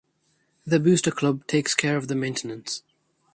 The 0.65 0.79
booster 0.79 1.11
club 1.11 1.45
takes 1.45 1.75
care 1.75 1.95
of 1.95 2.09
maintenance. 2.09 2.81